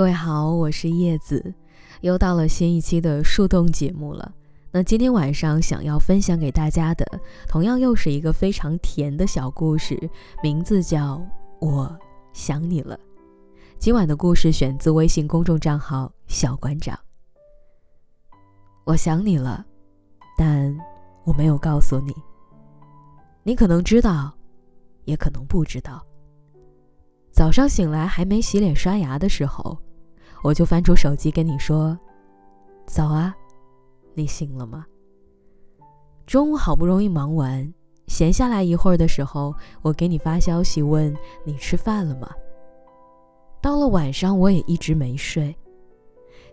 [0.00, 1.52] 各位好，我是叶子，
[2.00, 4.32] 又到了新一期的树洞节目了。
[4.70, 7.04] 那今天晚上想要分享给大家的，
[7.46, 9.94] 同样又是一个非常甜的小故事，
[10.42, 11.18] 名字叫
[11.60, 11.94] 《我
[12.32, 12.96] 想你了》。
[13.78, 16.98] 今晚的故事选自微信公众账号“小馆长”。
[18.86, 19.62] 我想你了，
[20.38, 20.74] 但
[21.24, 22.14] 我没有告诉你。
[23.42, 24.32] 你可能知道，
[25.04, 26.02] 也可能不知道。
[27.30, 29.78] 早上醒来还没洗脸刷牙的时候，
[30.42, 31.98] 我就翻出手机跟你说
[32.86, 33.34] ：“早啊。”
[34.14, 34.84] 你醒了吗？
[36.26, 37.72] 中午好不容易忙完，
[38.06, 42.28] 闲下来一会儿的时候，我给你发消息问你吃饭了吗？
[43.62, 45.54] 到了晚上，我也一直没睡。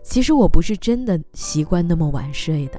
[0.02, 2.78] 其实我不是真的习惯那么晚睡的，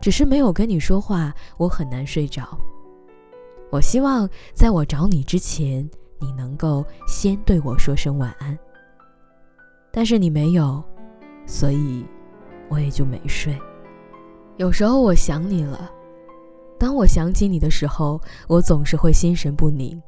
[0.00, 2.58] 只是没有跟你说话，我很难睡着。
[3.70, 8.58] 我希望在我找你之前，你能够先对我说声晚安。
[9.90, 10.82] 但是你没有，
[11.46, 12.04] 所以
[12.68, 13.58] 我也就没睡。
[14.56, 15.90] 有时候我想你了，
[16.78, 20.00] 当我想起你的时候，我总是会心神不宁。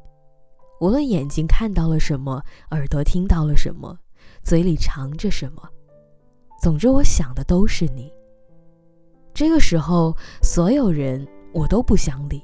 [0.81, 3.98] 无论眼睛看到了什么，耳朵听到了什么，
[4.42, 5.62] 嘴里尝着什么，
[6.62, 8.12] 总之我想的都是你。
[9.34, 12.42] 这个时候，所有人我都不想理，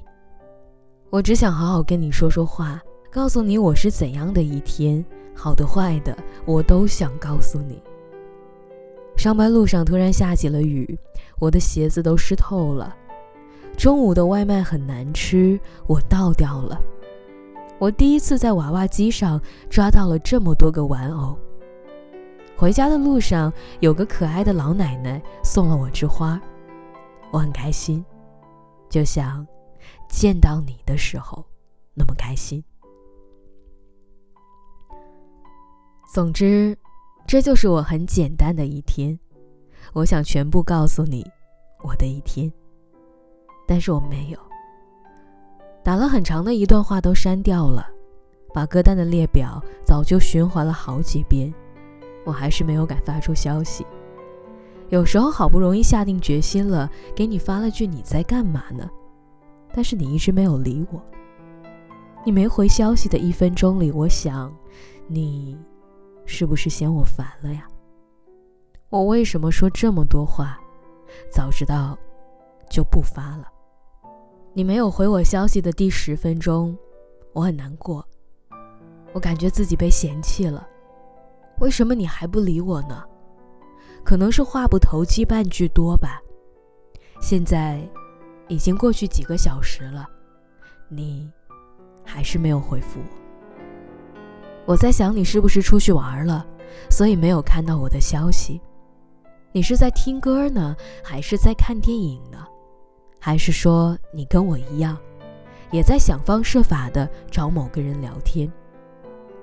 [1.10, 7.82] 我只想好好跟你说说话，告诉你我是怎样的一天，好的坏的，我都想告诉你。
[9.16, 10.98] 上班路上突然下起了雨，
[11.38, 12.94] 我的鞋子都湿透了。
[13.76, 16.80] 中午的外卖很难吃，我倒掉了。
[17.78, 21.36] 我第一次在娃娃机上抓到了这么多个玩偶。
[22.56, 26.40] 回家的路上，有个可爱的老奶奶送了我枝花，
[27.30, 28.02] 我很开心，
[28.88, 29.46] 就像
[30.08, 31.44] 见到你的时候
[31.92, 32.64] 那么开心。
[36.12, 36.76] 总之。
[37.28, 39.18] 这就是我很简单的一天，
[39.92, 41.26] 我想全部告诉你
[41.82, 42.48] 我的一天，
[43.66, 44.38] 但是我没有。
[45.82, 47.84] 打了很长的一段话都删掉了，
[48.54, 51.52] 把歌单的列表早就循环了好几遍，
[52.24, 53.84] 我还是没有敢发出消息。
[54.88, 58.88] 有时候好不容易下定决心了，给你发了句你在干嘛呢？
[59.74, 61.02] 但是你一直没有理我。
[62.24, 64.56] 你没回消息的一分钟里，我想
[65.08, 65.58] 你。
[66.26, 67.66] 是不是嫌我烦了呀？
[68.90, 70.58] 我为什么说这么多话？
[71.30, 71.96] 早知道
[72.68, 73.48] 就不发了。
[74.52, 76.76] 你没有回我消息的第十分钟，
[77.32, 78.06] 我很难过，
[79.12, 80.66] 我感觉自己被嫌弃了。
[81.58, 83.02] 为什么你还不理我呢？
[84.04, 86.20] 可能是话不投机半句多吧。
[87.20, 87.80] 现在
[88.48, 90.06] 已经过去几个小时了，
[90.88, 91.30] 你
[92.04, 93.25] 还是没有回复我。
[94.66, 96.44] 我在想你是不是出去玩了，
[96.90, 98.60] 所以没有看到我的消息。
[99.52, 102.44] 你是在听歌呢，还是在看电影呢？
[103.20, 104.98] 还是说你跟我一样，
[105.70, 108.50] 也在想方设法的找某个人聊天？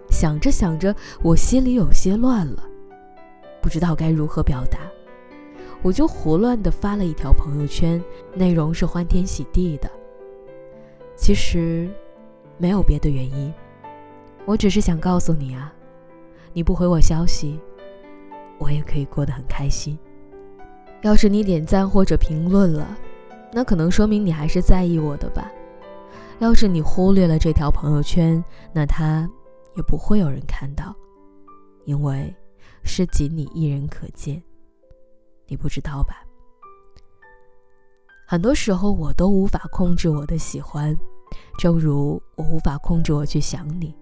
[0.10, 2.64] 想着想着，我心里有些乱了，
[3.62, 4.80] 不知道该如何表达，
[5.82, 8.04] 我就胡乱的发了一条朋友圈，
[8.36, 9.90] 内容是欢天喜地的。
[11.16, 11.90] 其实，
[12.58, 13.54] 没有别的原因。
[14.46, 15.74] 我只是想告诉你啊，
[16.52, 17.60] 你不回我消息，
[18.60, 19.98] 我也可以过得很开心。
[21.02, 22.98] 要是你点赞或者评论了，
[23.54, 25.52] 那可能说明你还是在意我的吧。
[26.40, 28.44] 要是你忽略了这条朋友圈，
[28.74, 29.30] 那他
[29.76, 30.94] 也不会有人看到，
[31.86, 32.36] 因为
[32.84, 34.42] 是仅你一人可见。
[35.48, 36.26] 你不知道吧？
[38.28, 40.98] 很多时候我都无法控制我的喜欢，
[41.58, 43.96] 正如我无法控制我去想你。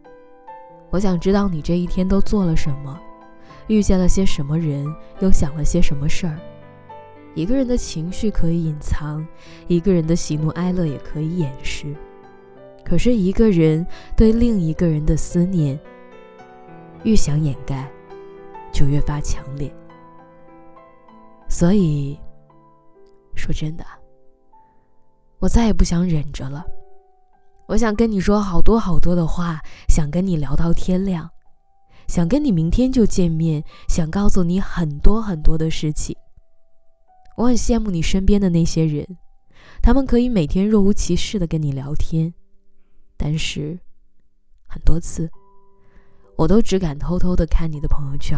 [0.92, 3.00] 我想知道你这一天都做了什么，
[3.68, 4.86] 遇见了些什么人，
[5.22, 6.38] 又想了些什么事儿。
[7.34, 9.26] 一个人的情绪可以隐藏，
[9.68, 11.96] 一个人的喜怒哀乐也可以掩饰，
[12.84, 15.80] 可是一个人对另一个人的思念，
[17.04, 17.90] 越想掩盖，
[18.70, 19.74] 就越发强烈。
[21.48, 22.20] 所以，
[23.34, 23.86] 说真的，
[25.40, 26.66] 我再也不想忍着了。
[27.72, 31.30] 我想跟你说好多好多的话，想跟你聊到天亮，
[32.06, 36.14] 想跟你明天就见面，想告诉你很多很多的事情。
[37.38, 39.08] 我很羡慕你身边的那些人，
[39.82, 42.34] 他们可以每天若无其事的跟你聊天，
[43.16, 43.80] 但是
[44.68, 45.32] 很多次，
[46.36, 48.38] 我都只敢偷偷的看你的朋友圈，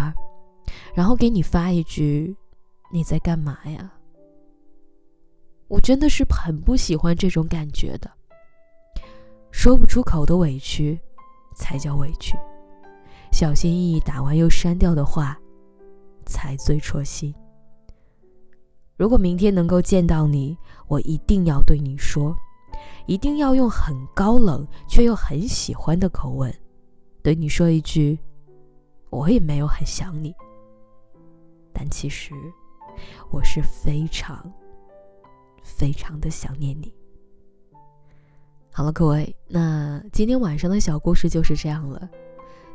[0.94, 2.38] 然后给你发一句
[2.94, 3.94] ：“你在干嘛呀？”
[5.70, 8.12] 我真的是很不喜欢这种感觉的。
[9.54, 11.00] 说不出口的委屈，
[11.56, 12.36] 才叫委屈。
[13.32, 15.40] 小心翼翼打完又删掉的话，
[16.26, 17.34] 才最戳心。
[18.98, 20.58] 如果明天能够见到你，
[20.88, 22.36] 我一定要对你说，
[23.06, 26.54] 一定要用很高冷却又很喜欢的口吻，
[27.22, 28.20] 对你说一句
[29.12, 30.34] ：“我也没有很想你。”
[31.72, 32.34] 但其实，
[33.30, 34.52] 我是非常、
[35.62, 36.94] 非常的想念你。
[38.76, 42.10] 好了，各位，那今天晚上的小故事就是这样了。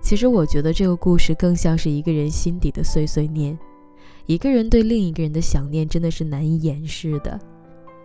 [0.00, 3.58] 其实我觉得这个故事更像是一个人心底的碎碎念，
[4.26, 7.36] 一个人对另一个人的想念真的是难以掩饰的。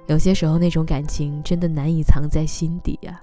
[0.07, 3.21] 有些时候那种感情真的难以藏在心底啊。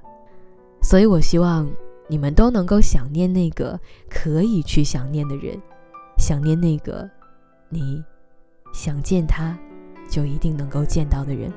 [0.81, 1.69] 所以我希望
[2.08, 3.76] 你们都能够想念那个
[4.08, 5.61] 可以去想念的人，
[6.16, 7.11] 想念那个。
[7.69, 8.00] 你
[8.73, 9.58] 想见他，
[10.08, 11.52] 就一定能够见到的人。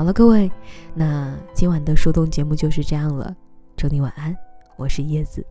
[0.00, 0.50] 好了，各位，
[0.94, 3.36] 那今晚的树洞节目就是这样了。
[3.76, 4.34] 祝你晚安，
[4.78, 5.44] 我是叶子。